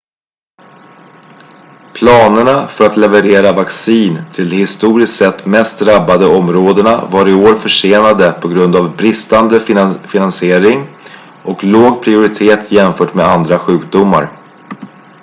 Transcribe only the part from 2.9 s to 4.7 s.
leverera vaccin till de